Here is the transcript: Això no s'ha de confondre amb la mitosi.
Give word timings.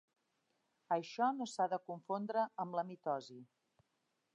Això 0.95 1.29
no 1.41 1.47
s'ha 1.53 1.69
de 1.75 1.81
confondre 1.91 2.49
amb 2.65 2.79
la 2.81 2.89
mitosi. 2.93 3.43